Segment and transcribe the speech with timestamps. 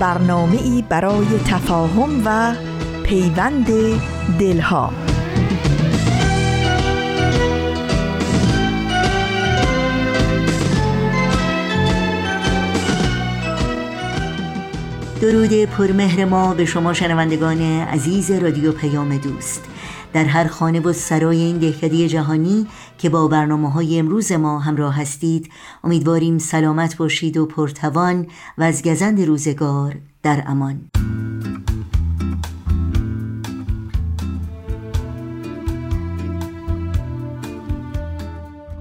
[0.00, 2.54] برنامه ای برای تفاهم و
[3.02, 3.66] پیوند
[4.38, 4.92] دلها.
[15.20, 19.69] درود پرمهر ما به شما شنوندگان عزیز رادیو پیام دوست.
[20.12, 22.66] در هر خانه و سرای این دهکده جهانی
[22.98, 25.50] که با برنامه های امروز ما همراه هستید
[25.84, 28.26] امیدواریم سلامت باشید و پرتوان
[28.58, 30.90] و از گزند روزگار در امان.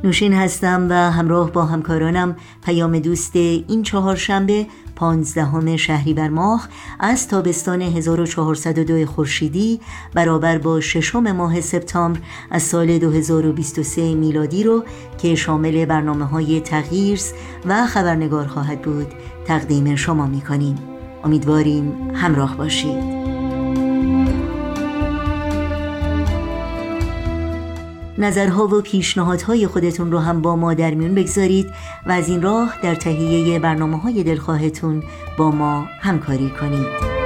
[0.03, 2.35] نوشین هستم و همراه با همکارانم
[2.65, 4.67] پیام دوست این چهارشنبه
[4.99, 6.69] پانزدهم شهریور ماه
[6.99, 9.79] از تابستان 1402 خورشیدی
[10.13, 12.19] برابر با ششم ماه سپتامبر
[12.51, 14.83] از سال 2023 میلادی رو
[15.17, 17.33] که شامل برنامه های تغییرس
[17.65, 19.07] و خبرنگار خواهد بود
[19.45, 20.77] تقدیم شما می کنیم
[21.23, 23.18] امیدواریم همراه باشید.
[28.19, 31.71] نظرها و پیشنهادهای خودتون رو هم با ما در میون بگذارید
[32.05, 35.03] و از این راه در تهیه برنامه های دلخواهتون
[35.37, 37.19] با ما همکاری کنید.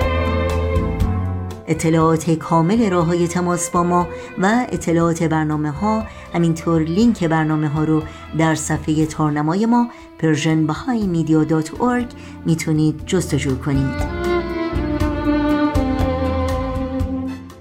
[1.68, 4.08] اطلاعات کامل راه های تماس با ما
[4.42, 8.04] و اطلاعات برنامه ها همینطور لینک برنامه ها رو
[8.38, 12.06] در صفحه تارنمای ما persianbahaimedia.org
[12.46, 14.13] می‌تونید جستجو کنید.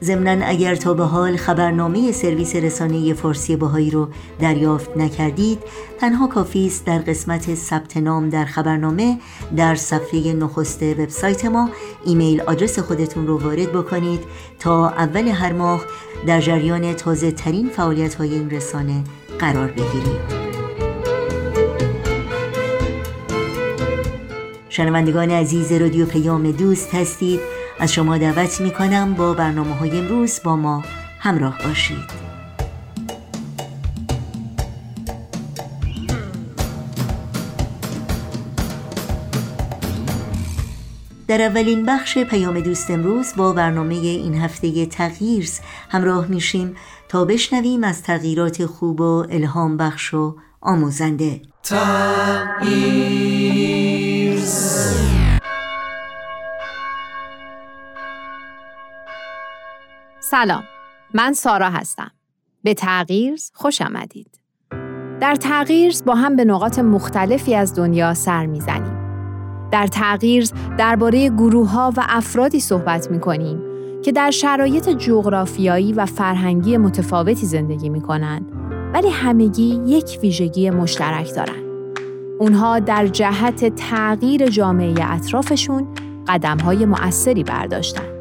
[0.02, 4.08] ضمنا اگر تا به حال خبرنامه سرویس رسانه فارسی باهایی رو
[4.38, 5.58] دریافت نکردید
[6.00, 9.18] تنها کافی است در قسمت ثبت نام در خبرنامه
[9.56, 11.70] در صفحه نخست وبسایت ما
[12.04, 14.20] ایمیل آدرس خودتون رو وارد بکنید
[14.58, 15.84] تا اول هر ماه
[16.26, 19.04] در جریان تازه ترین فعالیت های این رسانه
[19.38, 20.42] قرار بگیرید.
[24.68, 27.61] شنوندگان عزیز رادیو پیام دوست هستید.
[27.82, 30.82] از شما دعوت می کنم با برنامه های امروز با ما
[31.18, 32.22] همراه باشید.
[41.28, 46.76] در اولین بخش پیام دوست امروز با برنامه این هفته تغییرز همراه میشیم
[47.08, 51.42] تا بشنویم از تغییرات خوب و الهام بخش و آموزنده.
[51.62, 52.82] تغییرز.
[60.32, 60.62] سلام
[61.14, 62.10] من سارا هستم
[62.64, 64.40] به تغییر خوش آمدید
[65.20, 68.98] در تغییر با هم به نقاط مختلفی از دنیا سر می‌زنیم
[69.70, 70.48] در تغییر
[70.78, 73.60] درباره گروه ها و افرادی صحبت می کنیم
[74.02, 78.52] که در شرایط جغرافیایی و فرهنگی متفاوتی زندگی می کنند
[78.94, 81.64] ولی همگی یک ویژگی مشترک دارند.
[82.40, 85.88] اونها در جهت تغییر جامعه اطرافشون
[86.28, 88.11] قدم های مؤثری برداشتند.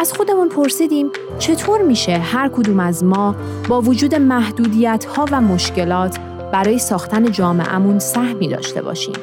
[0.00, 3.34] از خودمون پرسیدیم چطور میشه هر کدوم از ما
[3.68, 6.18] با وجود محدودیت ها و مشکلات
[6.52, 9.14] برای ساختن جامعهمون سهمی داشته باشیم.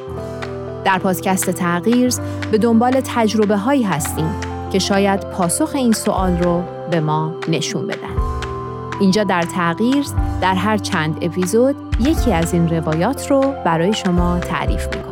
[0.84, 2.14] در پادکست تغییر
[2.50, 4.30] به دنبال تجربه هایی هستیم
[4.72, 8.16] که شاید پاسخ این سوال رو به ما نشون بدن.
[9.00, 10.04] اینجا در تغییر
[10.40, 15.07] در هر چند اپیزود یکی از این روایات رو برای شما تعریف می‌کنیم.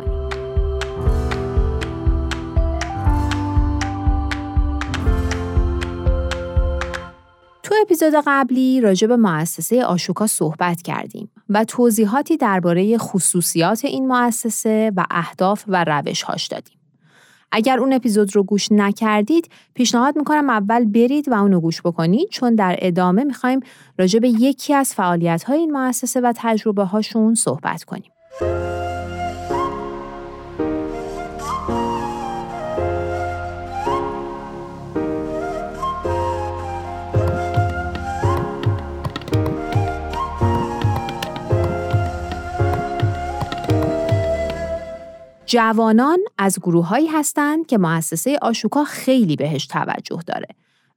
[7.81, 15.05] اپیزود قبلی راجع به مؤسسه آشوکا صحبت کردیم و توضیحاتی درباره خصوصیات این مؤسسه و
[15.11, 16.77] اهداف و روشهاش دادیم.
[17.51, 22.55] اگر اون اپیزود رو گوش نکردید پیشنهاد می‌کنم اول برید و اونو گوش بکنید چون
[22.55, 23.59] در ادامه می‌خوایم
[23.99, 28.11] راجع به یکی از فعالیت های این مؤسسه و تجربه هاشون صحبت کنیم.
[45.47, 50.47] جوانان از گروههایی هستند که مؤسسه آشوکا خیلی بهش توجه داره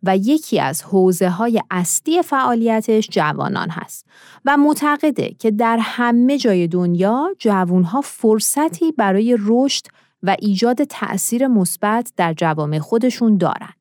[0.02, 4.06] و یکی از حوزه های اصلی فعالیتش جوانان هست
[4.44, 9.86] و معتقده که در همه جای دنیا جوانها فرصتی برای رشد
[10.22, 13.72] و ایجاد تأثیر مثبت در جوامع خودشون دارن.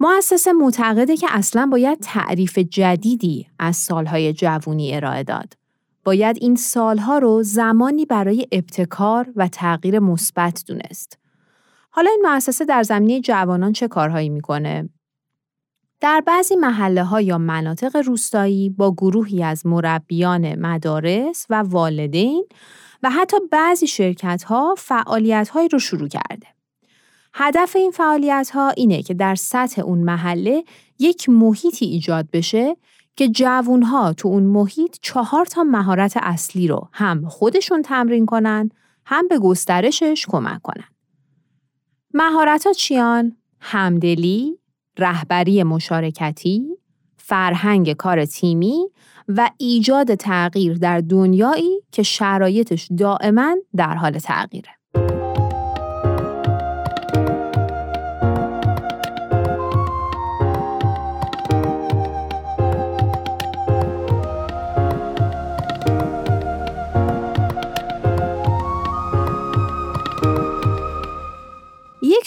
[0.00, 5.65] مؤسسه معتقده که اصلا باید تعریف جدیدی از سالهای جوونی ارائه داد.
[6.06, 11.18] باید این سالها رو زمانی برای ابتکار و تغییر مثبت دونست.
[11.90, 14.88] حالا این مؤسسه در زمینه جوانان چه کارهایی می‌کنه؟
[16.00, 22.46] در بعضی محله ها یا مناطق روستایی با گروهی از مربیان مدارس و والدین
[23.02, 26.46] و حتی بعضی شرکت ها فعالیت هایی رو شروع کرده.
[27.34, 30.64] هدف این فعالیت ها اینه که در سطح اون محله
[30.98, 32.76] یک محیطی ایجاد بشه
[33.16, 38.70] که جوون ها تو اون محیط چهار تا مهارت اصلی رو هم خودشون تمرین کنن
[39.04, 40.88] هم به گسترشش کمک کنن.
[42.14, 44.58] مهارت ها چیان؟ همدلی،
[44.98, 46.76] رهبری مشارکتی،
[47.16, 48.90] فرهنگ کار تیمی
[49.28, 54.68] و ایجاد تغییر در دنیایی که شرایطش دائما در حال تغییره.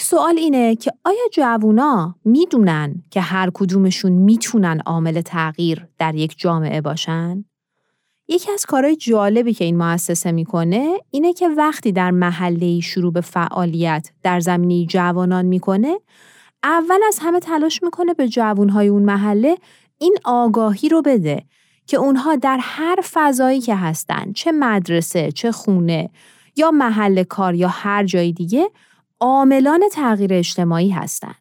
[0.09, 6.81] سوال اینه که آیا جوونا می‌دونن که هر کدومشون می‌تونن عامل تغییر در یک جامعه
[6.81, 7.45] باشن؟
[8.27, 13.21] یکی از کارهای جالبی که این مؤسسه می‌کنه اینه که وقتی در محله شروع به
[13.21, 15.99] فعالیت در زمینه جوانان می‌کنه
[16.63, 19.57] اول از همه تلاش می‌کنه به جوانهای اون محله
[19.97, 21.43] این آگاهی رو بده
[21.87, 26.09] که اونها در هر فضایی که هستن چه مدرسه چه خونه
[26.55, 28.69] یا محل کار یا هر جای دیگه
[29.19, 31.35] عاملان تغییر اجتماعی هستند.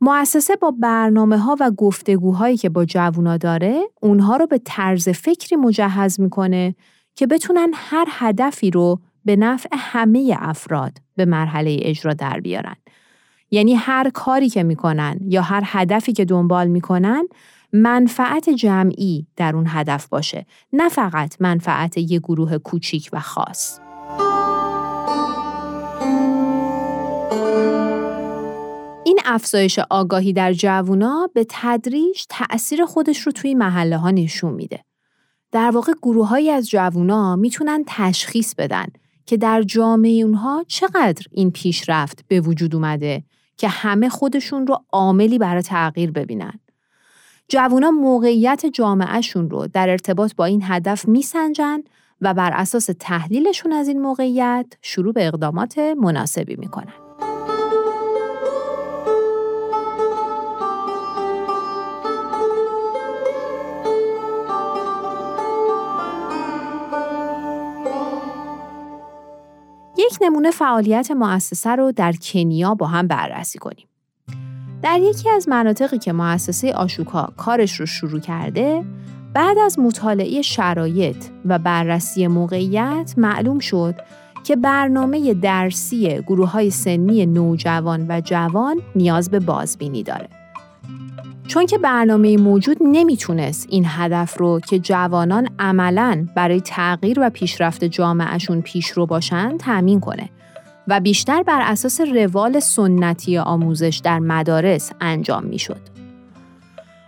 [0.00, 5.56] مؤسسه با برنامه ها و گفتگوهایی که با جوونا داره اونها رو به طرز فکری
[5.56, 6.74] مجهز می‌کنه
[7.14, 12.76] که بتونن هر هدفی رو به نفع همه افراد به مرحله اجرا در بیارن.
[13.50, 17.24] یعنی هر کاری که می‌کنن یا هر هدفی که دنبال می‌کنن
[17.72, 23.83] منفعت جمعی در اون هدف باشه نه فقط منفعت یه گروه کوچیک و خاص.
[29.06, 34.84] این افزایش آگاهی در جوونا به تدریج تأثیر خودش رو توی محله ها نشون میده.
[35.52, 38.86] در واقع گروههایی از جوونا می‌تونن تشخیص بدن
[39.26, 43.24] که در جامعه اونها چقدر این پیشرفت به وجود اومده
[43.56, 46.60] که همه خودشون رو عاملی برای تغییر ببینن.
[47.48, 51.78] جوونا موقعیت جامعهشون رو در ارتباط با این هدف میسنجن
[52.20, 57.03] و بر اساس تحلیلشون از این موقعیت شروع به اقدامات مناسبی می‌کنن.
[70.04, 73.86] یک نمونه فعالیت مؤسسه رو در کنیا با هم بررسی کنیم.
[74.82, 78.84] در یکی از مناطقی که مؤسسه آشوکا کارش رو شروع کرده،
[79.34, 83.94] بعد از مطالعه شرایط و بررسی موقعیت معلوم شد
[84.44, 90.43] که برنامه درسی گروه های سنی نوجوان و جوان نیاز به بازبینی داره.
[91.46, 97.84] چون که برنامه موجود نمی‌تونست این هدف رو که جوانان عملا برای تغییر و پیشرفت
[97.84, 100.30] جامعهشون پیشرو باشن تأمین کنه
[100.88, 105.80] و بیشتر بر اساس روال سنتی آموزش در مدارس انجام می‌شد.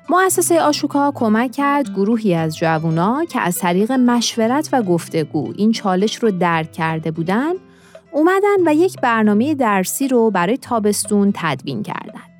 [0.09, 6.17] مؤسسه آشوکا کمک کرد گروهی از جوونا که از طریق مشورت و گفتگو این چالش
[6.17, 7.53] رو درک کرده بودن
[8.13, 12.36] اومدن و یک برنامه درسی رو برای تابستون تدوین کردند.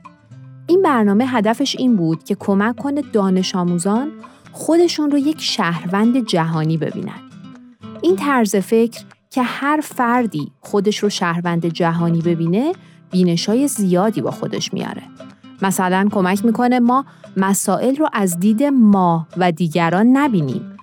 [0.69, 4.13] این برنامه هدفش این بود که کمک کنه دانش آموزان
[4.53, 7.21] خودشون رو یک شهروند جهانی ببینن.
[8.03, 12.73] این طرز فکر که هر فردی خودش رو شهروند جهانی ببینه
[13.11, 15.03] بینشای زیادی با خودش میاره.
[15.63, 17.05] مثلا کمک می‌کنه ما
[17.37, 20.76] مسائل رو از دید ما و دیگران نبینیم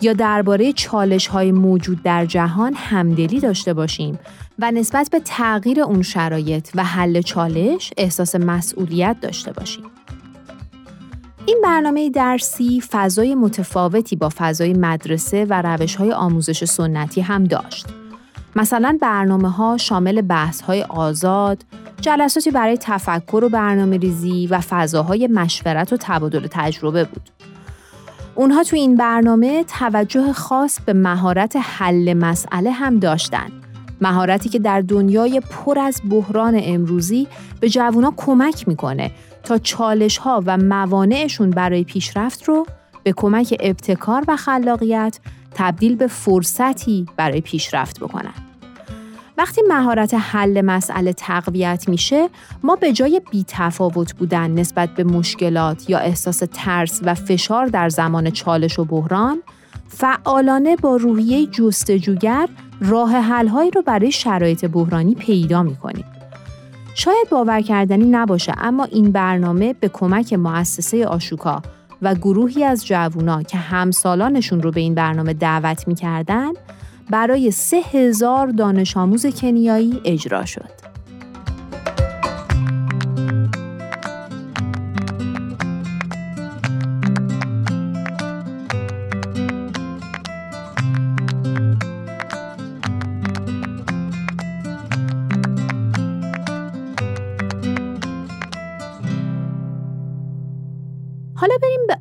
[0.00, 4.18] یا درباره چالش های موجود در جهان همدلی داشته باشیم
[4.58, 9.84] و نسبت به تغییر اون شرایط و حل چالش احساس مسئولیت داشته باشیم.
[11.46, 17.86] این برنامه درسی فضای متفاوتی با فضای مدرسه و روش های آموزش سنتی هم داشت.
[18.56, 21.64] مثلا برنامه ها شامل بحث های آزاد،
[22.00, 27.30] جلساتی برای تفکر و برنامه ریزی و فضاهای مشورت و تبادل تجربه بود.
[28.40, 33.48] اونها تو این برنامه توجه خاص به مهارت حل مسئله هم داشتن.
[34.00, 37.28] مهارتی که در دنیای پر از بحران امروزی
[37.60, 39.10] به جوونا کمک می‌کنه
[39.44, 42.66] تا چالش ها و موانعشون برای پیشرفت رو
[43.02, 45.18] به کمک ابتکار و خلاقیت
[45.54, 48.49] تبدیل به فرصتی برای پیشرفت بکنن.
[49.40, 52.28] وقتی مهارت حل مسئله تقویت میشه
[52.62, 58.30] ما به جای بیتفاوت بودن نسبت به مشکلات یا احساس ترس و فشار در زمان
[58.30, 59.42] چالش و بحران
[59.88, 62.48] فعالانه با روحیه جستجوگر
[62.80, 66.04] راه حلهایی رو برای شرایط بحرانی پیدا می‌کنیم.
[66.94, 71.62] شاید باور کردنی نباشه اما این برنامه به کمک مؤسسه آشوکا
[72.02, 76.52] و گروهی از جوونا که همسالانشون رو به این برنامه دعوت می‌کردن
[77.10, 80.89] برای سه هزار دانش آموز کنیایی اجرا شد.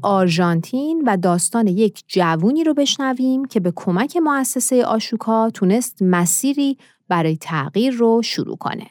[0.01, 6.77] آرژانتین و داستان یک جوونی رو بشنویم که به کمک مؤسسه آشوکا تونست مسیری
[7.07, 8.87] برای تغییر رو شروع کنه.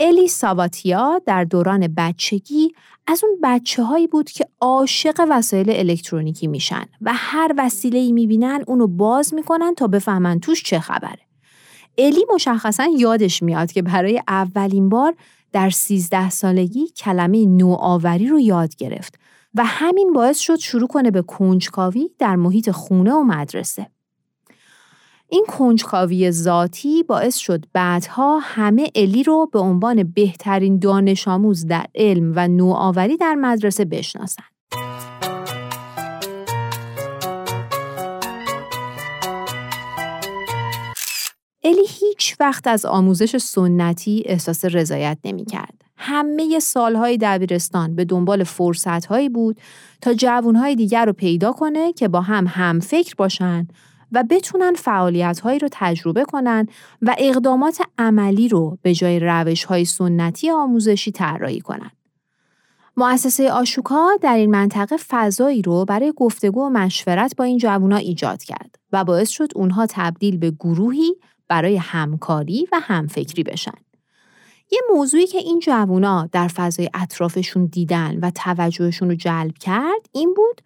[0.00, 2.72] الی ساباتیا در دوران بچگی
[3.06, 8.64] از اون بچه هایی بود که عاشق وسایل الکترونیکی میشن و هر وسیله ای می‌بینن
[8.66, 11.18] اونو باز می‌کنن تا بفهمن توش چه خبره.
[11.98, 15.14] الی مشخصا یادش میاد که برای اولین بار
[15.54, 19.18] در 13 سالگی کلمه نوآوری رو یاد گرفت
[19.54, 23.86] و همین باعث شد شروع کنه به کنجکاوی در محیط خونه و مدرسه.
[25.28, 31.86] این کنجکاوی ذاتی باعث شد بعدها همه الی رو به عنوان بهترین دانش آموز در
[31.94, 34.53] علم و نوآوری در مدرسه بشناسن.
[41.64, 45.84] الی هیچ وقت از آموزش سنتی احساس رضایت نمی کرد.
[45.96, 49.60] همه سالهای دبیرستان به دنبال فرصتهایی بود
[50.00, 53.68] تا جوانهای دیگر رو پیدا کنه که با هم هم فکر باشن
[54.12, 56.66] و بتونن فعالیتهایی رو تجربه کنن
[57.02, 61.90] و اقدامات عملی رو به جای روشهای سنتی آموزشی طراحی کنن.
[62.96, 68.42] مؤسسه آشوکا در این منطقه فضایی رو برای گفتگو و مشورت با این جوونا ایجاد
[68.42, 71.16] کرد و باعث شد اونها تبدیل به گروهی
[71.54, 73.78] برای همکاری و همفکری بشن.
[74.72, 80.34] یه موضوعی که این جوونا در فضای اطرافشون دیدن و توجهشون رو جلب کرد این
[80.34, 80.60] بود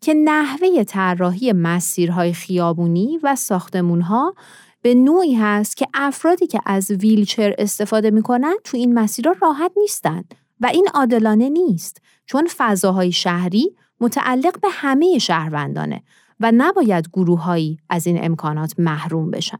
[0.00, 4.34] که نحوه طراحی مسیرهای خیابونی و ساختمونها
[4.82, 10.34] به نوعی هست که افرادی که از ویلچر استفاده می‌کنن تو این مسیرها راحت نیستند
[10.60, 16.02] و این عادلانه نیست چون فضاهای شهری متعلق به همه شهروندانه
[16.40, 19.58] و نباید گروههایی از این امکانات محروم بشن.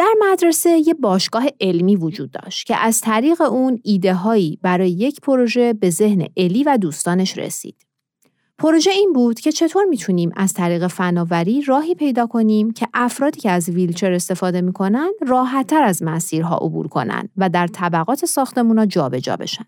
[0.00, 5.20] در مدرسه یه باشگاه علمی وجود داشت که از طریق اون ایده هایی برای یک
[5.20, 7.86] پروژه به ذهن الی و دوستانش رسید.
[8.58, 13.50] پروژه این بود که چطور می‌تونیم از طریق فناوری راهی پیدا کنیم که افرادی که
[13.50, 19.64] از ویلچر استفاده می‌کنن راحتتر از مسیرها عبور کنن و در طبقات ساختمونا جابجا بشن.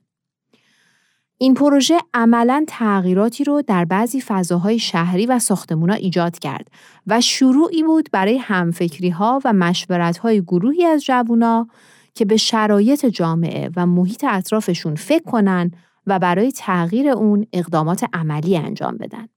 [1.43, 6.69] این پروژه عملا تغییراتی رو در بعضی فضاهای شهری و ساختمونا ایجاد کرد
[7.07, 11.69] و شروعی بود برای همفکری ها و مشورت های گروهی از جوونا
[12.15, 15.71] که به شرایط جامعه و محیط اطرافشون فکر کنن
[16.07, 19.29] و برای تغییر اون اقدامات عملی انجام بدن.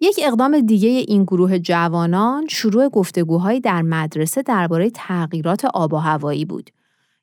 [0.00, 6.44] یک اقدام دیگه این گروه جوانان شروع گفتگوهایی در مدرسه درباره تغییرات آب و هوایی
[6.44, 6.70] بود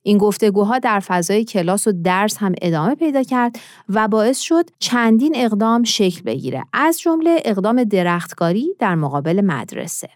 [0.03, 5.33] این گفتگوها در فضای کلاس و درس هم ادامه پیدا کرد و باعث شد چندین
[5.35, 10.09] اقدام شکل بگیره از جمله اقدام درختکاری در مقابل مدرسه.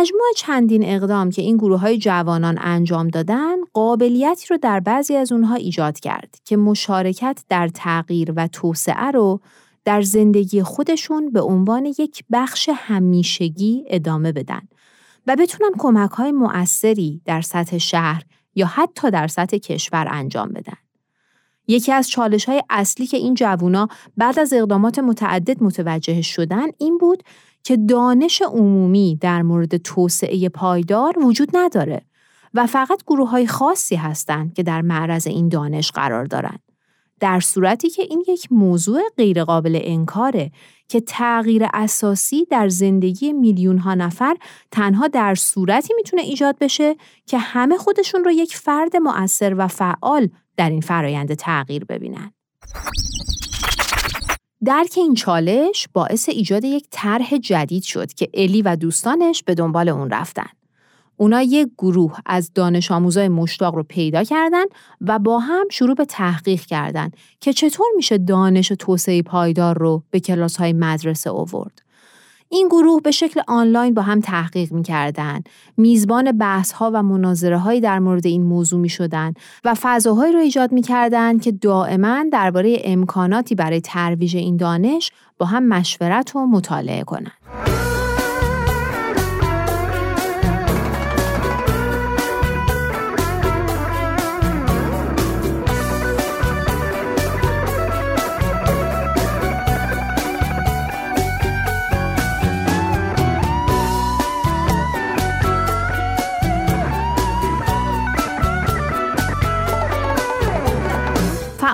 [0.00, 5.32] مجموع چندین اقدام که این گروه های جوانان انجام دادن قابلیتی رو در بعضی از
[5.32, 9.40] اونها ایجاد کرد که مشارکت در تغییر و توسعه رو
[9.84, 14.62] در زندگی خودشون به عنوان یک بخش همیشگی ادامه بدن
[15.26, 18.22] و بتونن کمک های مؤثری در سطح شهر
[18.54, 20.76] یا حتی در سطح کشور انجام بدن.
[21.68, 26.98] یکی از چالش های اصلی که این جوونا بعد از اقدامات متعدد متوجه شدن این
[26.98, 27.22] بود
[27.66, 32.02] که دانش عمومی در مورد توسعه پایدار وجود نداره
[32.54, 36.62] و فقط گروه های خاصی هستند که در معرض این دانش قرار دارند.
[37.20, 40.50] در صورتی که این یک موضوع غیرقابل انکاره
[40.88, 44.36] که تغییر اساسی در زندگی میلیون ها نفر
[44.70, 46.96] تنها در صورتی می‌تونه ایجاد بشه
[47.26, 52.32] که همه خودشون رو یک فرد مؤثر و فعال در این فرایند تغییر ببینن.
[54.64, 59.88] درک این چالش باعث ایجاد یک طرح جدید شد که الی و دوستانش به دنبال
[59.88, 60.48] اون رفتن.
[61.16, 64.64] اونا یک گروه از دانش آموزای مشتاق رو پیدا کردن
[65.00, 67.10] و با هم شروع به تحقیق کردن
[67.40, 71.82] که چطور میشه دانش توسعه پایدار رو به کلاس های مدرسه اوورد.
[72.48, 75.40] این گروه به شکل آنلاین با هم تحقیق می‌کردن،
[75.76, 79.34] میزبان بحث ها و مناظره هایی در مورد این موضوع می شدن
[79.64, 85.68] و فضاهایی رو ایجاد می‌کردند که دائما درباره امکاناتی برای ترویج این دانش با هم
[85.68, 87.65] مشورت و مطالعه کنند.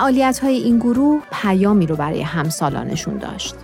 [0.03, 3.55] فعالیت های این گروه پیامی رو برای همسالانشون داشت.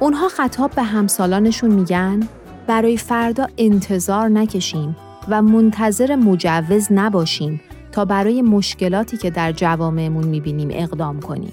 [0.00, 2.20] اونها خطاب به همسالانشون میگن
[2.66, 4.96] برای فردا انتظار نکشیم
[5.28, 7.60] و منتظر مجوز نباشیم
[7.92, 11.52] تا برای مشکلاتی که در جوامعمون می‌بینیم اقدام کنیم.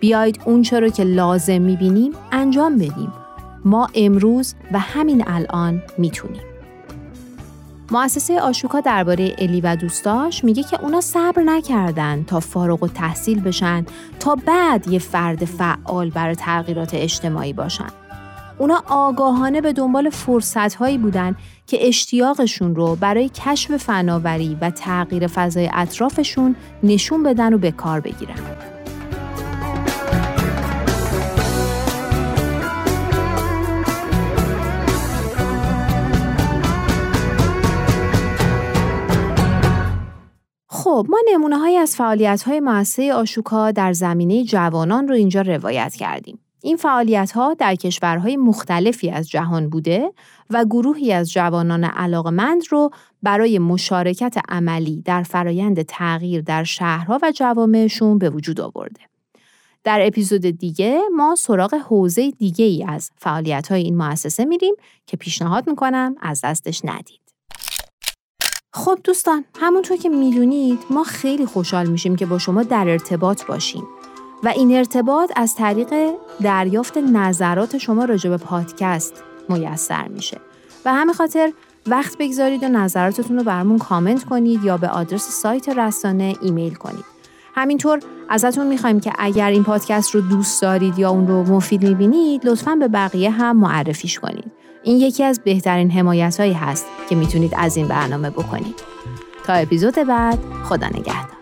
[0.00, 3.12] بیایید اون رو که لازم می‌بینیم انجام بدیم.
[3.64, 6.47] ما امروز و همین الان می‌تونیم.
[7.90, 13.40] مؤسسه آشوکا درباره الی و دوستاش میگه که اونا صبر نکردن تا فارغ و تحصیل
[13.40, 13.86] بشن
[14.20, 17.88] تا بعد یه فرد فعال برای تغییرات اجتماعی باشن.
[18.58, 25.26] اونا آگاهانه به دنبال فرصت هایی بودن که اشتیاقشون رو برای کشف فناوری و تغییر
[25.26, 28.77] فضای اطرافشون نشون بدن و به کار بگیرن.
[40.88, 45.94] خب ما نمونه های از فعالیت های مؤسسه آشوکا در زمینه جوانان رو اینجا روایت
[45.94, 46.38] کردیم.
[46.62, 50.12] این فعالیت ها در کشورهای مختلفی از جهان بوده
[50.50, 52.90] و گروهی از جوانان علاقمند رو
[53.22, 59.00] برای مشارکت عملی در فرایند تغییر در شهرها و جوامعشون به وجود آورده.
[59.84, 64.74] در اپیزود دیگه ما سراغ حوزه دیگه ای از فعالیت های این مؤسسه میریم
[65.06, 67.27] که پیشنهاد می‌کنم از دستش ندید.
[68.72, 73.84] خب دوستان همونطور که می‌دونید ما خیلی خوشحال میشیم که با شما در ارتباط باشیم
[74.44, 75.94] و این ارتباط از طریق
[76.42, 79.14] دریافت نظرات شما راجع به پادکست
[79.48, 80.40] میسر میشه.
[80.84, 81.52] و همه خاطر
[81.86, 87.04] وقت بگذارید و نظراتتون رو برامون کامنت کنید یا به آدرس سایت رسانه ایمیل کنید.
[87.54, 92.46] همینطور ازتون می‌خوایم که اگر این پادکست رو دوست دارید یا اون رو مفید می‌بینید
[92.46, 94.52] لطفا به بقیه هم معرفیش کنید.
[94.82, 98.82] این یکی از بهترین حمایت هایی هست که می‌تونید از این برنامه بکنید.
[99.46, 101.37] تا اپیزود بعد خدا نگهدار.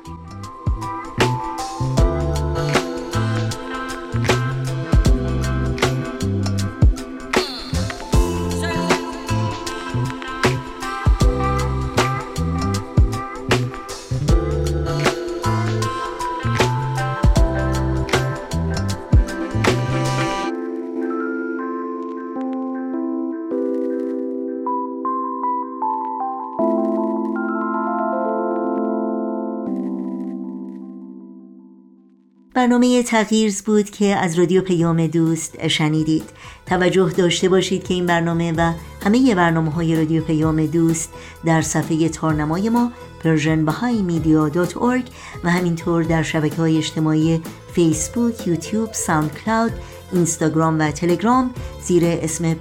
[32.66, 36.22] برنامه تغییرز بود که از رادیو پیام دوست شنیدید.
[36.66, 38.72] توجه داشته باشید که این برنامه و
[39.04, 41.12] همه برنامه های رادیو پیام دوست
[41.44, 42.92] در صفحه تارنمای ما
[43.24, 45.10] persianbahaimedia.org
[45.44, 47.40] و همینطور در شبکه های اجتماعی
[47.72, 49.72] فیسبوک، یوتیوب، ساوند کلاود
[50.12, 51.50] اینستاگرام و تلگرام
[51.82, 52.54] زیر اسم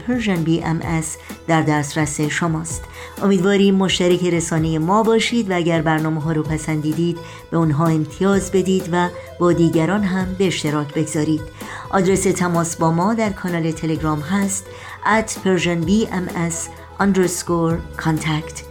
[0.43, 1.01] بی ام
[1.47, 2.81] در دسترس شماست.
[3.23, 7.17] امیدواریم مشترک رسانه ما باشید و اگر برنامه ها رو پسندیدید
[7.51, 11.41] به اونها امتیاز بدید و با دیگران هم به اشتراک بگذارید.
[11.89, 14.65] آدرس تماس با ما در کانال تلگرام هست
[15.05, 18.63] at persianbms underscore contact.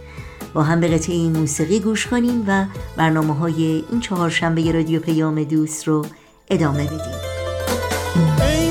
[0.53, 2.65] با هم به قطعه موسیقی گوش کنیم و
[2.97, 6.05] برنامه های این چهار شنبه رادیو پیام دوست رو
[6.49, 8.64] ادامه بدیم.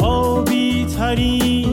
[0.00, 1.71] آبی تری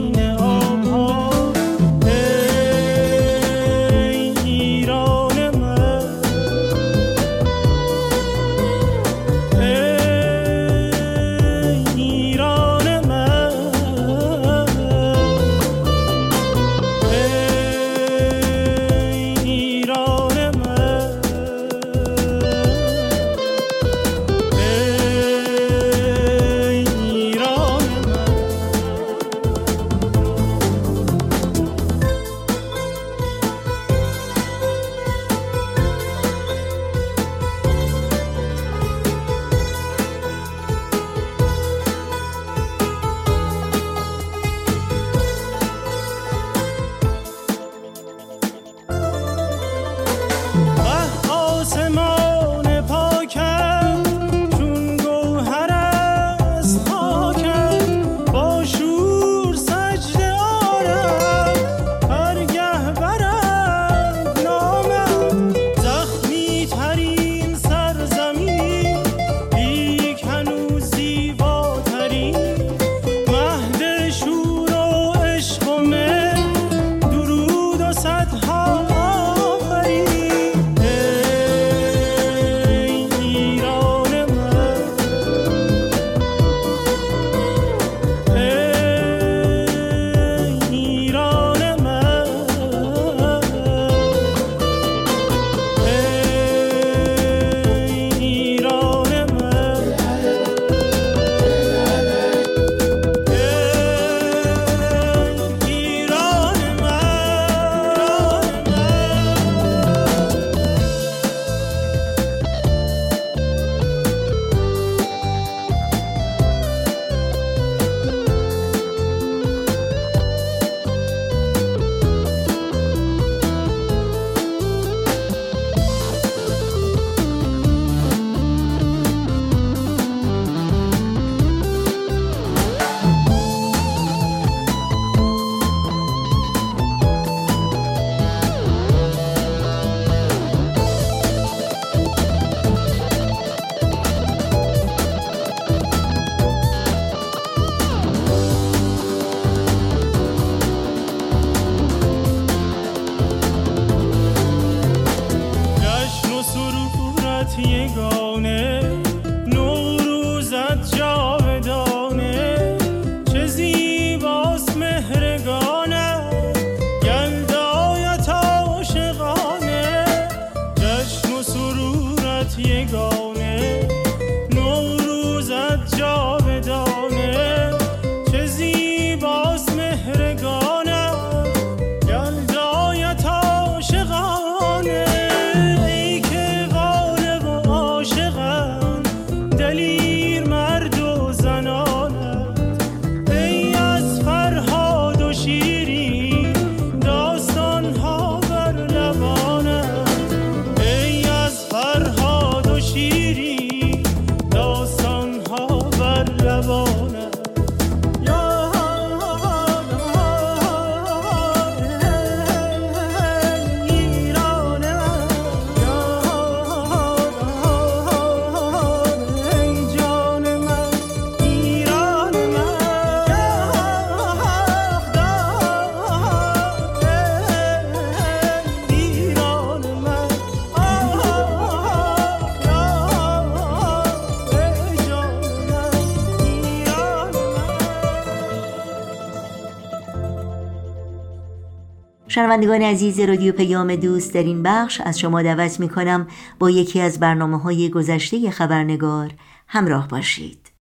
[242.39, 246.27] شنوندگان عزیز رادیو پیام دوست در این بخش از شما دعوت می کنم
[246.59, 249.31] با یکی از برنامه های گذشته خبرنگار
[249.67, 250.71] همراه باشید.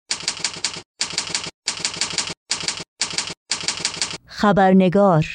[4.27, 5.27] خبرنگار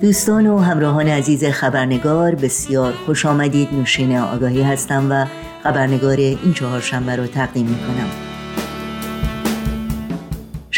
[0.00, 3.74] دوستان و همراهان عزیز خبرنگار بسیار خوش آمدید.
[3.74, 5.26] نوشین آگاهی هستم و
[5.62, 8.31] خبرنگار این چهارشنبه را تقدیم می کنم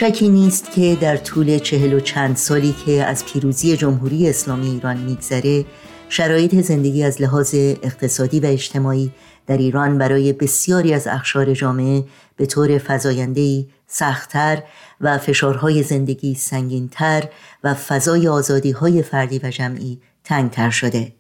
[0.08, 4.96] شکی نیست که در طول چهل و چند سالی که از پیروزی جمهوری اسلامی ایران
[4.96, 5.64] میگذره
[6.08, 9.12] شرایط زندگی از لحاظ اقتصادی و اجتماعی
[9.46, 12.04] در ایران برای بسیاری از اخشار جامعه
[12.36, 14.62] به طور فضایندهی سختتر
[15.00, 17.28] و فشارهای زندگی سنگینتر
[17.64, 21.12] و فضای آزادی های فردی و جمعی تنگتر شده.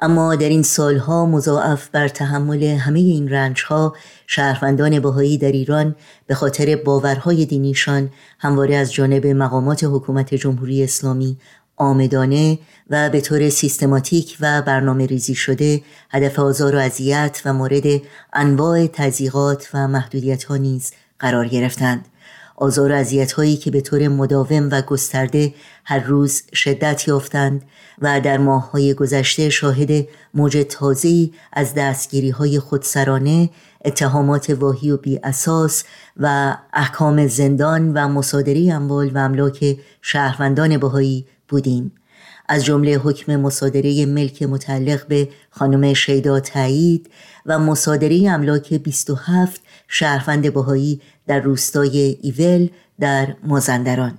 [0.00, 6.34] اما در این سالها مضاعف بر تحمل همه این رنجها شهروندان بهایی در ایران به
[6.34, 11.38] خاطر باورهای دینیشان همواره از جانب مقامات حکومت جمهوری اسلامی
[11.76, 12.58] آمدانه
[12.90, 17.84] و به طور سیستماتیک و برنامه ریزی شده هدف آزار و اذیت و مورد
[18.32, 22.08] انواع تضییقات و محدودیت ها نیز قرار گرفتند.
[22.60, 27.62] آزار و هایی که به طور مداوم و گسترده هر روز شدت یافتند
[27.98, 33.50] و در ماه های گذشته شاهد موج تازه‌ای از دستگیری های خودسرانه
[33.84, 35.84] اتهامات واهی و بی اساس
[36.16, 41.92] و احکام زندان و مصادره اموال و املاک شهروندان بهایی بودیم.
[42.48, 47.10] از جمله حکم مصادره ملک متعلق به خانم شیدا تایید
[47.46, 52.68] و مصادره املاک 27 شهروند بهایی در روستای ایول
[53.00, 54.18] در مازندران.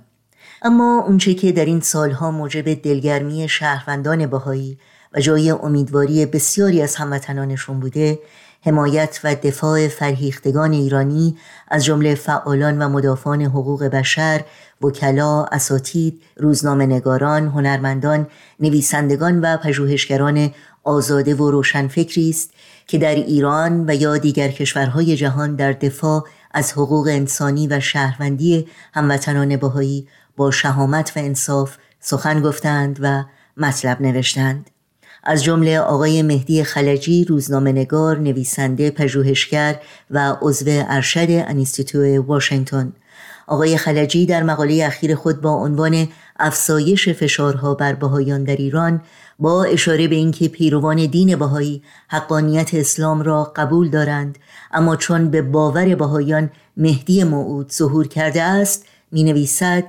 [0.62, 4.78] اما اونچه که در این سالها موجب دلگرمی شهروندان بهایی
[5.12, 8.18] و جای امیدواری بسیاری از هموطنانشون بوده
[8.62, 11.36] حمایت و دفاع فرهیختگان ایرانی
[11.68, 14.44] از جمله فعالان و مدافعان حقوق بشر،
[14.80, 18.26] وکلا، اساتید، روزنامه نگاران، هنرمندان،
[18.60, 20.50] نویسندگان و پژوهشگران
[20.84, 22.50] آزاده و روشنفکری است
[22.86, 28.68] که در ایران و یا دیگر کشورهای جهان در دفاع از حقوق انسانی و شهروندی
[28.94, 33.24] هموطنان بهایی با شهامت و انصاف سخن گفتند و
[33.56, 34.70] مطلب نوشتند.
[35.24, 39.80] از جمله آقای مهدی خلجی روزنامه نگار، نویسنده، پژوهشگر
[40.10, 42.92] و عضو ارشد انیستیتو واشنگتن.
[43.46, 49.00] آقای خلجی در مقاله اخیر خود با عنوان افسایش فشارها بر بهایان در ایران
[49.38, 54.38] با اشاره به اینکه پیروان دین بهایی حقانیت اسلام را قبول دارند
[54.72, 59.84] اما چون به باور بهایان مهدی موعود ظهور کرده است می نویسد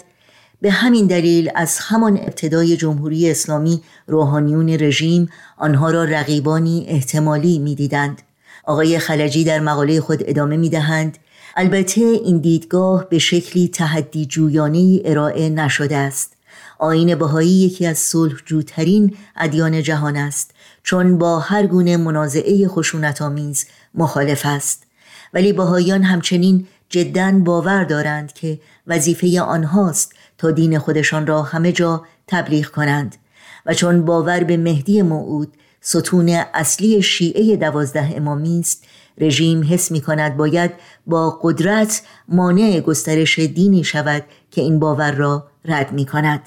[0.61, 8.21] به همین دلیل از همان ابتدای جمهوری اسلامی روحانیون رژیم آنها را رقیبانی احتمالی می‌دیدند.
[8.63, 11.17] آقای خلجی در مقاله خود ادامه می دهند
[11.55, 16.33] البته این دیدگاه به شکلی تحدی جویانه ارائه نشده است.
[16.79, 20.51] آین بهایی یکی از صلح جوترین ادیان جهان است
[20.83, 24.83] چون با هر گونه منازعه خشونت آمیز مخالف است.
[25.33, 32.03] ولی بهاییان همچنین جدا باور دارند که وظیفه آنهاست تا دین خودشان را همه جا
[32.27, 33.15] تبلیغ کنند
[33.65, 38.83] و چون باور به مهدی موعود ستون اصلی شیعه دوازده امامی است
[39.17, 40.71] رژیم حس می کند باید
[41.07, 46.41] با قدرت مانع گسترش دینی شود که این باور را رد می کند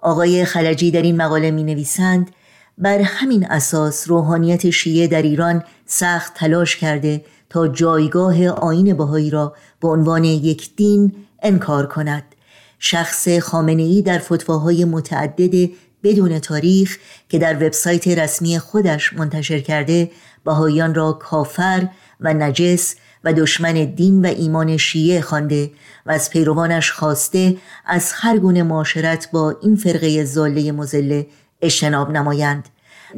[0.00, 2.30] آقای خلجی در این مقاله می نویسند
[2.78, 9.54] بر همین اساس روحانیت شیعه در ایران سخت تلاش کرده تا جایگاه آین بهایی را
[9.80, 12.35] به عنوان یک دین انکار کند.
[12.78, 15.70] شخص خامنه در فتواهای متعدد
[16.02, 16.96] بدون تاریخ
[17.28, 20.10] که در وبسایت رسمی خودش منتشر کرده
[20.44, 21.88] بهاییان را کافر
[22.20, 25.70] و نجس و دشمن دین و ایمان شیعه خوانده
[26.06, 31.26] و از پیروانش خواسته از هر گونه معاشرت با این فرقه زاله مزله
[31.62, 32.68] اجتناب نمایند.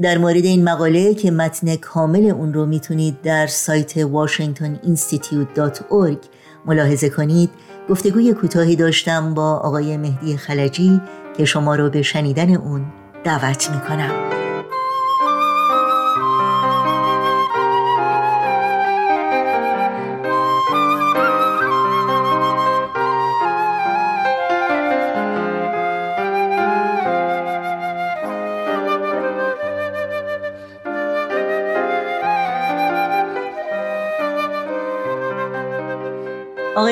[0.02, 6.18] در مورد این مقاله که متن کامل اون رو می‌تونید در سایت washingtoninstitute.org
[6.66, 7.50] ملاحظه کنید
[7.88, 11.00] گفتگوی کوتاهی داشتم با آقای مهدی خلجی
[11.36, 12.84] که شما رو به شنیدن اون
[13.24, 14.27] دعوت می‌کنم.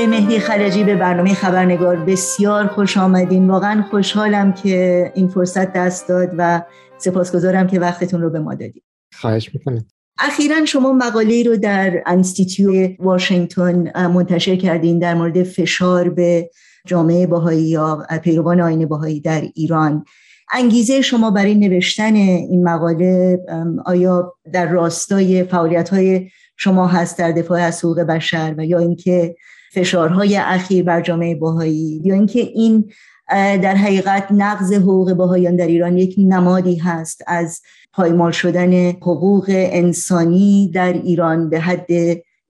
[0.07, 3.51] آقای مهدی خلجی به برنامه خبرنگار بسیار خوش آمدین.
[3.51, 6.63] واقعا خوشحالم که این فرصت دست داد و
[6.99, 8.83] سپاسگزارم که وقتتون رو به ما دادید
[9.21, 9.85] خواهش می‌کنم.
[10.19, 16.51] اخیرا شما مقاله رو در انستیتیو واشنگتن منتشر کردین در مورد فشار به
[16.87, 20.05] جامعه باهایی یا پیروان آین باهایی در ایران.
[20.53, 23.39] انگیزه شما برای نوشتن این مقاله
[23.85, 29.37] آیا در راستای فعالیت های شما هست در دفاع از حقوق بشر و یا اینکه
[29.77, 32.91] فشارهای اخیر بر جامعه باهایی یا اینکه این
[33.29, 37.63] در حقیقت نقض حقوق باهایان در ایران یک نمادی هست از
[37.93, 41.87] پایمال شدن حقوق انسانی در ایران به حد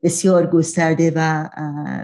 [0.03, 1.49] بسیار گسترده و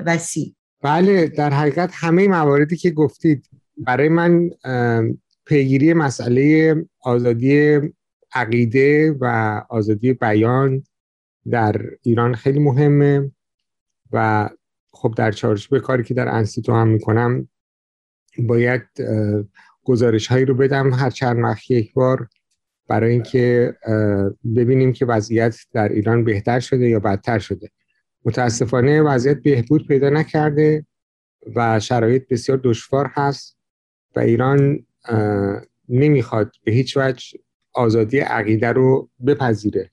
[0.07, 0.55] وسیع.
[0.83, 4.51] بله در حقیقت همه مواردی که گفتید برای من
[5.47, 7.81] پیگیری مسئله آزادی
[8.35, 9.27] عقیده و
[9.69, 10.83] آزادی بیان
[11.51, 13.31] در ایران خیلی مهمه
[14.13, 14.49] و
[15.03, 17.49] خب در چارچوب کاری که در انستیتو هم می‌کنم
[18.39, 18.83] باید
[19.85, 22.29] گزارش هایی رو بدم هر چند وقت یک بار
[22.89, 23.75] برای اینکه
[24.57, 27.71] ببینیم که وضعیت در ایران بهتر شده یا بدتر شده.
[28.25, 30.87] متاسفانه وضعیت بهبود پیدا نکرده
[31.57, 33.57] و شرایط بسیار دشوار هست
[34.17, 34.87] و ایران
[35.89, 37.39] نمی‌خواد به هیچ وجه
[37.75, 39.91] آزادی عقیده رو بپذیره.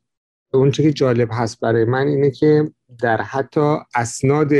[0.53, 4.51] اون که جالب هست برای من اینه که در حتی اسناد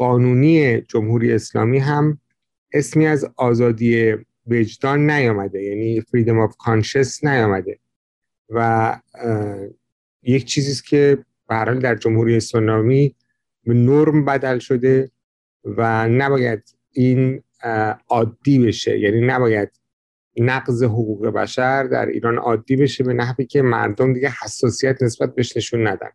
[0.00, 2.20] قانونی جمهوری اسلامی هم
[2.72, 4.14] اسمی از آزادی
[4.46, 7.78] وجدان نیامده یعنی فریدم آف کانشس نیامده.
[8.50, 9.00] و
[10.22, 13.14] یک چیزی که به در جمهوری اسلامی
[13.64, 15.10] به نرم بدل شده
[15.64, 17.42] و نباید این
[18.08, 18.98] عادی بشه.
[18.98, 19.70] یعنی نباید
[20.36, 25.56] نقض حقوق بشر در ایران عادی بشه به نحوی که مردم دیگه حساسیت نسبت بهش
[25.56, 26.10] نشون ندن.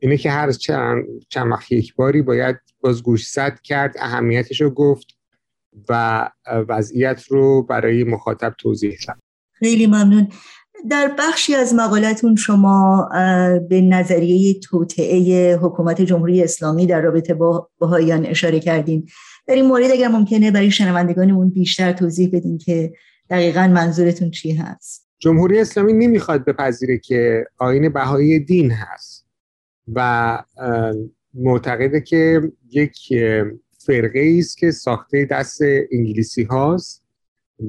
[0.00, 5.06] اینه که هر چند, چند وقت یک باری باید باز گوشزد کرد اهمیتش رو گفت
[5.88, 6.28] و
[6.68, 9.16] وضعیت رو برای مخاطب توضیح داد.
[9.52, 10.28] خیلی ممنون.
[10.90, 13.08] در بخشی از مقالتون شما
[13.68, 19.08] به نظریه توطعه حکومت جمهوری اسلامی در رابطه با بهاییان اشاره کردین.
[19.46, 22.92] در این مورد اگر ممکنه برای شنوندگانمون بیشتر توضیح بدین که
[23.30, 25.08] دقیقا منظورتون چی هست.
[25.18, 29.26] جمهوری اسلامی نمی‌خواد بپذیره که آین بهایی دین هست.
[29.94, 30.42] و
[31.34, 33.14] معتقده که یک
[33.78, 35.60] فرقه است که ساخته دست
[35.92, 37.04] انگلیسی هاست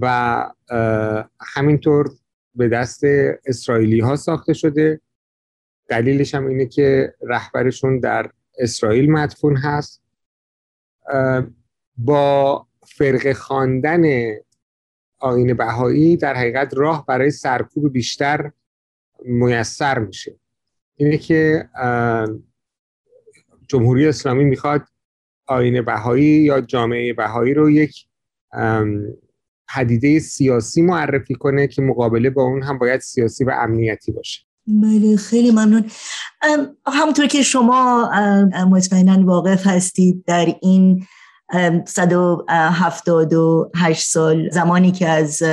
[0.02, 0.46] و
[1.40, 2.10] همینطور
[2.56, 3.02] به دست
[3.46, 5.02] اسرائیلی ها ساخته شده.
[5.90, 10.02] دلیلش هم اینه که رهبرشون در اسرائیل مدفون هست.
[11.98, 14.04] با فرقه خواندن
[15.20, 18.52] آین بهایی در حقیقت راه برای سرکوب بیشتر
[19.26, 20.41] میسر میشه.
[21.02, 21.70] اینه که
[23.68, 24.82] جمهوری اسلامی می‌خواد
[25.48, 28.06] آین بهایی یا جامعه بهایی رو یک
[29.76, 34.42] پدیده سیاسی معرفی کنه که مقابله با اون هم باید سیاسی و امنیتی باشه.
[34.68, 35.86] بله خیلی ممنون.
[36.88, 38.10] همونطور که شما
[38.70, 41.06] مطمئنا واقف هستید در این
[41.86, 45.44] 178 سال زمانی که از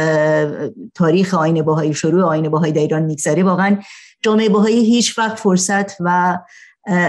[0.94, 3.78] تاریخ آین باهایی شروع آین باهایی در ایران میگذره واقعا
[4.22, 6.38] جامعه باهایی هیچ وقت فرصت و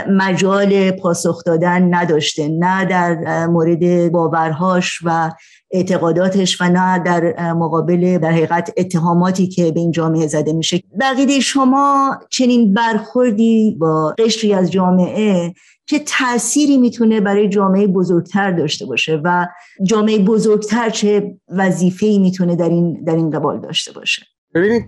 [0.09, 2.47] مجال پاسخ دادن نداشته.
[2.47, 5.31] نه در مورد باورهاش و
[5.71, 10.81] اعتقاداتش و نه در مقابل در حقیقت اتهاماتی که به این جامعه زده میشه.
[10.99, 15.53] بقیده شما چنین برخوردی با قشری از جامعه
[15.85, 19.47] چه تأثیری می‌تونه برای جامعه بزرگتر داشته باشه و
[19.83, 24.21] جامعه بزرگتر چه وظیفه‌ای می‌تونه در این در این قبال داشته باشه؟
[24.55, 24.85] ببینید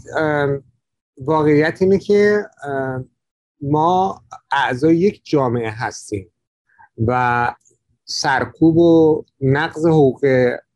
[1.22, 2.46] واقعیت اینه که
[3.62, 6.32] ما اعضای یک جامعه هستیم
[7.08, 7.54] و
[8.06, 10.26] سرکوب و نقض حقوق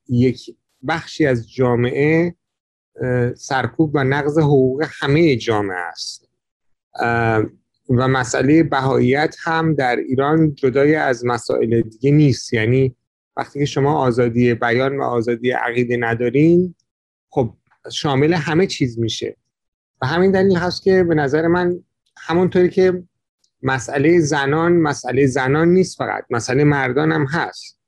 [0.10, 0.56] یک
[0.88, 2.36] بخشی از جامعه
[3.36, 6.30] سرکوب و نقض حقوق همه جامعه است.
[7.90, 12.54] و مسئله بهاییت هم در ایران جدای از مسائل دیگه نیست.
[12.54, 12.96] یعنی
[13.38, 16.76] وقتی که شما آزادی بیان و آزادی عقیده ندارین
[17.30, 17.54] خب
[17.92, 19.38] شامل همه چیز میشه.
[20.02, 21.80] و همین دلیل هست که به نظر من
[22.18, 23.04] همونطوری که
[23.64, 27.80] مسئله زنان مسئله زنان نیست فقط مسئله مردان هم هست.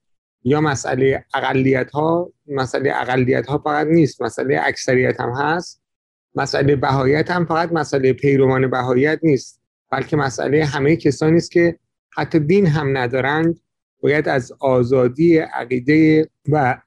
[0.44, 5.82] یا مسئله اقلیت ها مسئله اقلیت ها فقط نیست مسئله اکثریت هم هست.
[6.36, 12.40] مسئله بهایت هم فقط مسئله پیروان بهایت نیست بلکه مسئله همه کسانی است که حتی
[12.40, 13.60] دین هم ندارند.
[14.02, 16.82] باید از آزادی عقیده و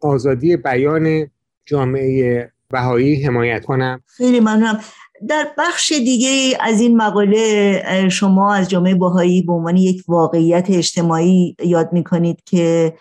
[0.00, 1.30] آزادی بیان
[1.64, 4.02] جامعه بهایی حمایت کنم.
[4.06, 4.80] خیلی ممنونم.
[5.28, 11.56] در بخش دیگه از این مقاله شما از جامعه باهایی به عنوان یک واقعیت اجتماعی
[11.64, 12.94] یاد می‌کنید که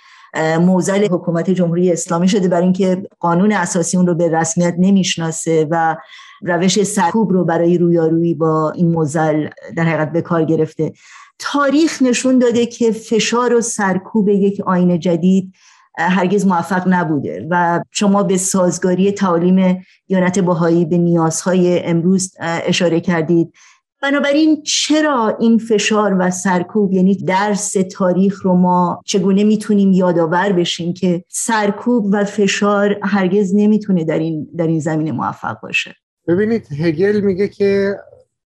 [0.62, 5.98] موزل حکومت جمهوری اسلامی شده برای اینکه قانون اساسی اون رو به رسمیت نمی‌شناسه و
[6.42, 10.94] روش سرکوب رو برای رویارویی با این موزل در حقیقت به کار گرفته.
[11.40, 15.54] تاریخ نشون داده که فشار و سرکوب یک آین جدید
[15.98, 23.54] هرگز موفق نبوده و شما به سازگاری تعالیم دیانت باهایی به نیازهای امروز اشاره کردید.
[24.02, 30.94] بنابراین چرا این فشار و سرکوب یعنی درس تاریخ رو ما چگونه می‌تونیم یادآور بشیم
[30.94, 35.96] که سرکوب و فشار هرگز نمی‌تونه در این در این زمینه موفق باشه؟
[36.28, 37.96] ببینید هگل میگه که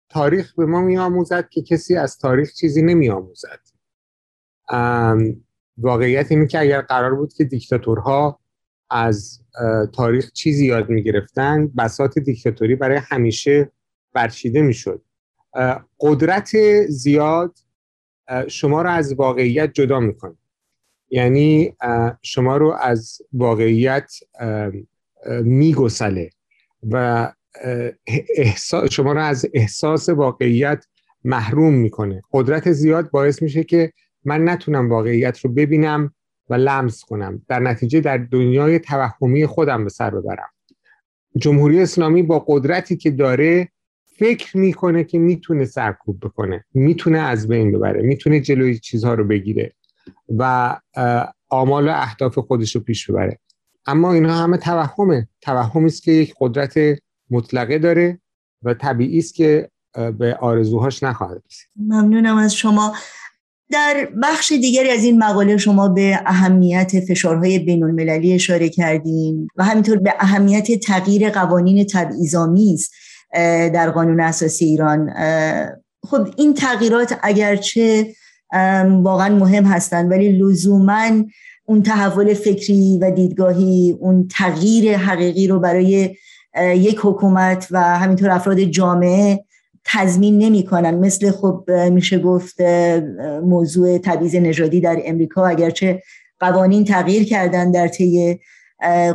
[0.09, 3.59] تاریخ به ما میآموزد که کسی از تاریخ چیزی نمیآموزد.
[5.77, 8.39] واقعیت اینه که اگر قرار بود که دیکتاتورها
[8.89, 9.41] از
[9.93, 13.71] تاریخ چیزی یاد می‌گرفتن بساط دیکتاتوری برای همیشه
[14.13, 15.03] برچیده می‌شد.
[15.99, 16.51] قدرت
[16.87, 17.57] زیاد
[18.47, 20.35] شما رو از واقعیت جدا می‌کنه.
[21.09, 21.75] یعنی
[22.21, 24.11] شما رو از واقعیت
[25.43, 26.29] میگسله
[26.91, 27.33] و
[28.91, 30.85] شما رو از احساس واقعیت
[31.23, 32.21] محروم می‌کنه.
[32.31, 33.93] قدرت زیاد باعث میشه که
[34.25, 36.13] من نتونم واقعیت رو ببینم
[36.49, 37.41] و لمس کنم.
[37.47, 40.49] در نتیجه در دنیای توهمی خودم به سر ببرم.
[41.37, 43.69] جمهوری اسلامی با قدرتی که داره
[44.17, 46.65] فکر می‌کنه که می‌تونه سرکوب بکنه.
[46.73, 48.01] می‌تونه از بین ببره.
[48.01, 49.73] می‌تونه جلوی چیزها رو بگیره
[50.37, 50.77] و
[51.49, 53.39] آمال و اهداف خودش رو پیش ببره.
[53.85, 55.27] اما اینها همه توهمه.
[55.41, 56.73] توهمی است که یک قدرت
[57.29, 58.19] مطلقه داره
[58.63, 59.69] و طبیعی است که
[60.17, 61.69] به آرزوهاش نخواهد رسید.
[61.75, 62.93] ممنونم از شما.
[63.71, 69.63] در بخش دیگری از این مقاله شما به اهمیت فشارهای بین المللی اشاره کردین و
[69.63, 72.89] همینطور به اهمیت تغییر قوانین تبعیض‌آمیز
[73.73, 75.09] در قانون اساسی ایران.
[76.07, 78.07] خب این تغییرات اگرچه
[79.03, 81.09] واقعا مهم هستند ولی لزوما
[81.65, 86.15] اون تحول فکری و دیدگاهی اون تغییر حقیقی رو برای
[86.57, 89.45] یک حکومت و همینطور افراد جامعه
[89.85, 90.95] تضمین نمی‌کنن.
[90.95, 92.61] مثل خب میشه گفت
[93.43, 95.45] موضوع تبعیض نژادی در امریکا.
[95.45, 96.03] اگرچه
[96.39, 98.39] قوانین تغییر کردن در طی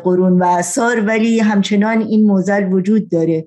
[0.05, 3.47] قرون و اثار ولی همچنان این موزل وجود داره.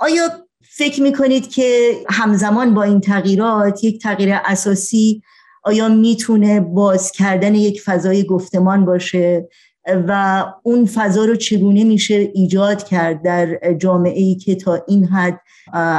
[0.00, 0.28] آیا
[0.62, 5.22] فکر می‌کنید که همزمان با این تغییرات یک تغییر اساسی
[5.64, 9.48] آیا می‌تونه باز کردن یک فضای گفتمان باشه؟
[9.86, 15.40] و اون فضا رو چگونه میشه ایجاد کرد در جامعه ای که تا این حد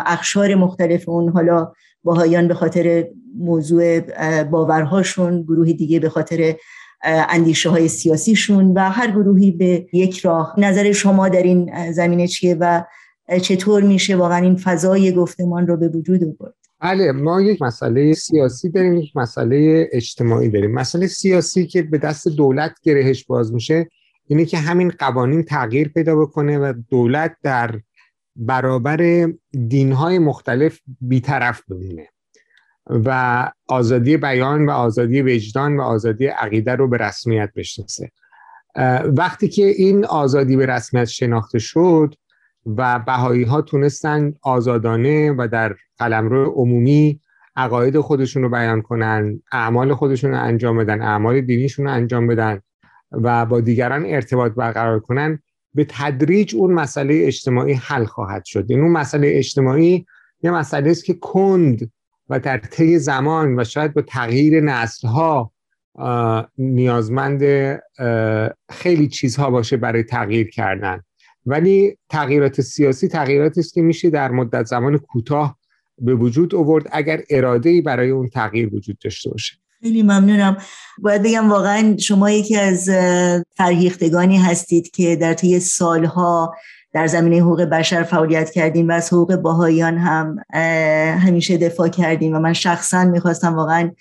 [0.06, 1.72] اخشار مختلف اون حالا
[2.04, 3.08] باهایان به خاطر
[3.38, 4.00] موضوع
[4.44, 6.56] باورهاشون گروه دیگه به خاطر
[7.04, 10.54] اندیشه های سیاسیشون و هر گروهی به یک راه.
[10.58, 12.84] نظر شما در این زمینه چیه و
[13.42, 18.70] چطور میشه واقعا این فضای گفتمان رو به وجود آورد؟ بله ما یک مسئله سیاسی
[18.70, 20.72] داریم یک مسئله اجتماعی داریم.
[20.72, 23.90] مسئله سیاسی که به دست دولت گرهش باز میشه
[24.28, 27.80] اینه که همین قوانین تغییر پیدا بکنه و دولت در
[28.36, 29.28] برابر
[29.68, 32.08] دینهای مختلف بیطرف بمونه
[32.88, 38.12] و آزادی بیان و آزادی وجدان و آزادی عقیده رو به رسمیت بشناسه.
[39.06, 42.16] وقتی که این آزادی به رسمیت شناخته شد
[42.66, 47.20] و بهایی ها تونستن آزادانه و در قلمرو عمومی
[47.56, 52.62] عقاید خودشون رو بیان کنن اعمال خودشون رو انجام بدن اعمال دینیشون رو انجام بدن
[53.12, 55.40] و با دیگران ارتباط برقرار کنن
[55.74, 58.66] به تدریج اون مسئله اجتماعی حل خواهد شد.
[58.70, 60.06] این اون مسئله اجتماعی
[60.44, 61.92] یه مسئله است که کند
[62.30, 65.52] و در طی زمان و شاید با تغییر نسل ها
[66.58, 67.42] نیازمند
[68.70, 71.02] خیلی چیزها باشه برای تغییر کردن.
[71.46, 75.58] ولی تغییرات سیاسی تغییراتی است که میشه در مدت زمان کوتاه
[75.98, 79.56] به وجود آورد اگر اراده ای برای اون تغییر وجود داشته باشه.
[79.82, 80.58] خیلی ممنونم.
[81.00, 82.90] باید بگم واقعا شما یکی از
[83.56, 86.56] فرهیختگانی هستید که در طی سالها
[86.94, 90.36] در زمینه حقوق بشر فعالیت کردیم و از حقوق باهایان هم
[91.20, 93.92] همیشه دفاع کردیم و من شخصا می‌خواستم واقعا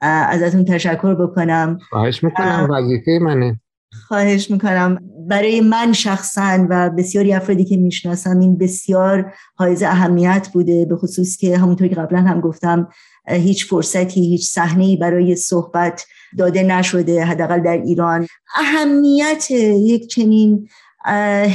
[0.00, 1.78] ازتون تشکر بکنم.
[1.90, 3.60] خواهش می‌کنم وظیفه منه.
[3.92, 4.98] خواهش می‌کنم.
[5.28, 11.36] برای من شخصا و بسیاری افرادی که می‌شناسم این بسیار حائز اهمیت بوده به خصوص
[11.36, 12.88] که همونطور که قبلا هم گفتم
[13.28, 16.06] هیچ فرصتی هیچ صحنه برای صحبت
[16.38, 18.26] داده نشده حداقل در ایران.
[18.56, 20.68] اهمیت یک چنین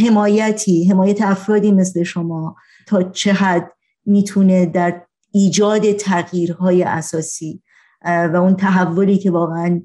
[0.06, 2.56] حمایتی حمایت افرادی مثل شما
[2.88, 3.72] تا چه حد
[4.06, 5.02] می‌تونه در
[5.32, 7.62] ایجاد تغییرهای اساسی
[8.06, 9.82] و اون تحولی که واقعا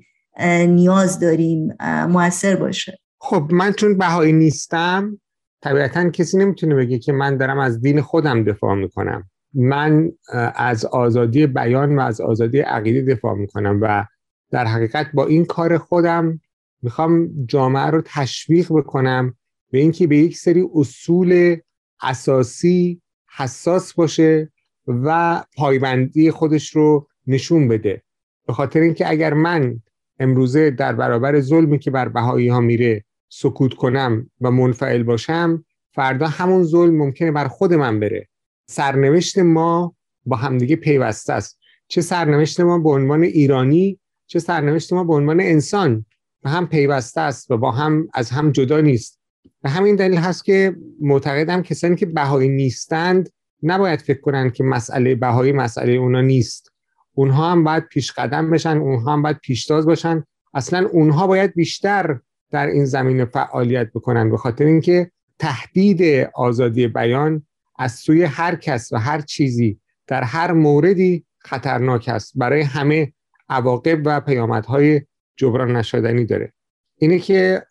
[0.69, 1.77] نیاز داریم
[2.09, 2.99] موثر باشه.
[3.19, 5.21] خب من چون بهایی نیستم
[5.63, 9.31] طبیعتا کسی نمی‌تونه بگه که من دارم از دین خودم دفاع می‌کنم.
[9.55, 10.13] من
[10.55, 14.07] از آزادی بیان و از آزادی عقیده دفاع می‌کنم و
[14.51, 16.41] در حقیقت با این کار خودم
[16.83, 19.35] می‌خوام جامعه رو تشویق بکنم
[19.71, 21.57] به اینکه به یک سری اصول
[22.03, 23.03] اساسی
[23.37, 24.53] حساس باشه
[24.87, 28.03] و پایبندی خودش رو نشون بده.
[28.47, 29.81] به خاطر اینکه اگر من
[30.21, 35.65] امروزه در برابر ظلمی که بر بهایی ها میره سکوت کنم و منفعل باشم
[35.95, 38.29] فردا همون ظلم ممکنه بر خود من بره.
[38.69, 39.95] سرنوشت ما
[40.27, 41.59] با همدیگه پیوسته است.
[41.89, 46.05] چه سرنوشت ما به عنوان ایرانی چه سرنوشت ما به عنوان انسان.
[46.45, 49.21] و هم پیوسته است و با هم از هم جدا نیست.
[49.63, 53.29] و همین دلیل هست که معتقدم کسانی که بهایی نیستند
[53.63, 56.73] نباید فکر کنند که مسئله بهایی مسئله اونا نیست.
[57.19, 60.25] اونها هم باید پیش قدم بشن اونها هم باید پیشتاز باشن.
[60.55, 67.47] اصلا اونها باید بیشتر در این زمینه فعالیت بکنن به خاطر اینکه تهدید آزادی بیان
[67.79, 72.33] از سوی هر کس و هر چیزی در هر موردی خطرناک است.
[72.37, 73.13] برای همه
[73.49, 75.01] عواقب و پیامدهای
[75.37, 76.53] جبران نشدنی داره.
[76.99, 77.63] اینه که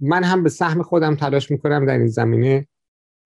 [0.00, 2.68] من هم به سهم خودم تلاش می‌کنم در این زمینه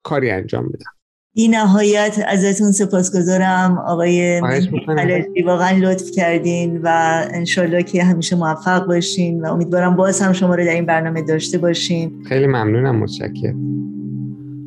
[0.02, 0.92] کاری انجام بدم.
[1.36, 3.78] این نهایت ازتون سپاسگزارم.
[3.78, 6.88] آقای خلجی واقعا لطف کردین و
[7.30, 11.58] انشالله که همیشه موفق باشین و امیدوارم باز هم شما رو در این برنامه داشته
[11.58, 12.12] باشین.
[12.28, 13.56] خیلی ممنونم متشکرم.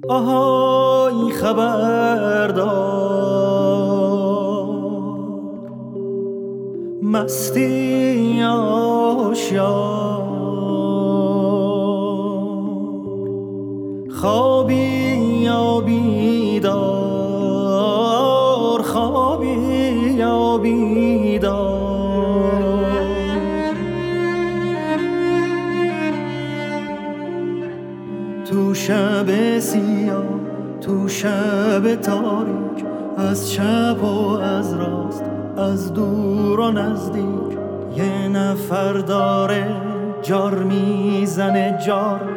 [0.09, 3.07] آهای خبردار.
[7.03, 9.88] مستی آشیار
[14.22, 15.16] خوابی
[15.47, 16.81] یا بیدار
[18.81, 19.47] خوابی
[20.17, 21.87] یا بیدار
[28.49, 30.23] تو شب سیاه
[30.81, 32.85] تو شب تاریک
[33.17, 35.23] از چپ و از راست
[35.57, 37.57] از دور و نزدیک
[37.95, 39.81] یه نفر داره
[40.21, 42.36] جار می‌زنه جار.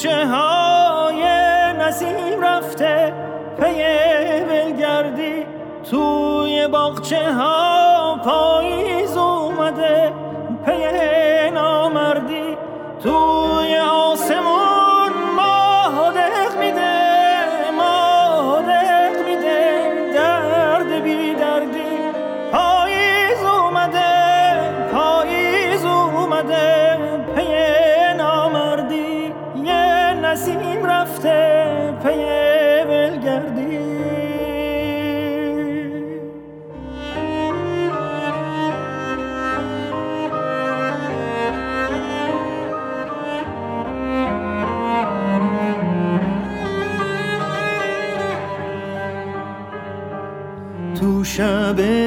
[0.00, 1.22] کوچه های
[1.78, 3.12] نسیم رفته
[3.60, 3.82] پی
[4.48, 5.46] بلگردی
[5.90, 10.12] توی باغچه ها پاییز اومده
[10.64, 12.56] پی نامردی
[13.02, 13.39] توی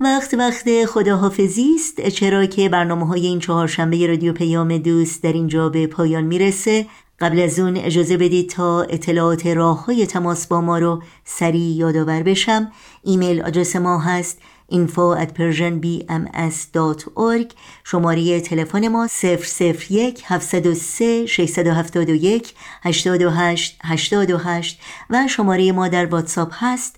[0.00, 2.08] وقت وقت خداحافظی است.
[2.08, 6.86] چرا که برنامه های این چهارشنبه رادیو پیام دوست در اینجا به پایان می‌رسه.
[7.20, 12.22] قبل از اون اجازه بدید تا اطلاعات راه های تماس با ما رو سریع یادآور
[12.22, 12.72] بشم.
[13.02, 14.38] ایمیل آدرس ما هست
[14.68, 17.54] info at persianbms.org
[17.84, 26.96] شماره تلفن ما 001 703 671 828 828 و شماره ما در واتساپ هست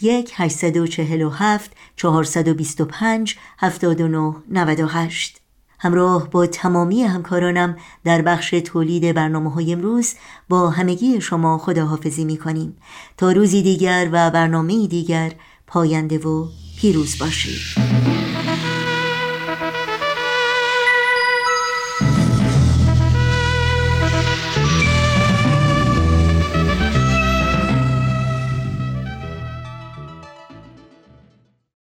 [0.00, 5.40] 001 847 425 79 98
[5.80, 10.14] همراه با تمامی همکارانم در بخش تولید برنامه های امروز
[10.48, 12.76] با همگی شما خداحافظی می کنیم
[13.16, 15.32] تا روزی دیگر و برنامه دیگر
[15.66, 16.48] پاینده و
[16.80, 18.17] پیروز باشید.